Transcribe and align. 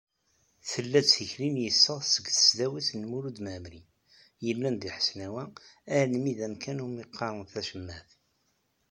Tella-d 0.69 1.07
tikli 1.13 1.49
n 1.49 1.55
yiseɣ 1.63 1.99
seg 2.05 2.25
tesdawit 2.29 2.89
n 2.99 3.01
Mulud 3.11 3.37
Mɛemmeri, 3.45 3.81
yellan 4.45 4.75
deg 4.77 4.93
Ḥesnawa 4.97 5.43
almi 5.99 6.33
d 6.37 6.39
umkan 6.45 6.81
iwumi 6.81 7.05
qqaren 7.11 7.43
Tacemmaɛt. 7.51 8.09